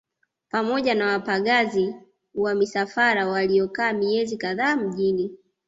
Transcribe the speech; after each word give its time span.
Pamoja 0.51 0.95
na 0.95 1.05
wapagazi 1.07 1.95
wa 2.35 2.55
misafara 2.55 3.27
waliokaa 3.27 3.93
miezi 3.93 4.37
kadhaa 4.37 4.75
mjini 4.75 5.31